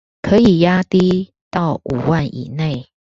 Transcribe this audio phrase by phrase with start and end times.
[0.23, 2.87] 可以壓低到五萬以內